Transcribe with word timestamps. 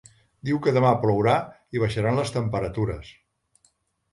Diu 0.47 0.61
que 0.67 0.71
demà 0.77 0.93
plourà 1.03 1.35
i 1.79 1.83
baixaran 1.83 2.17
les 2.21 2.33
temperatures. 2.39 3.13